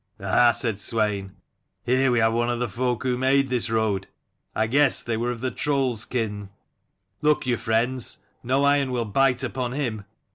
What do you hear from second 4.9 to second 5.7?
they were of the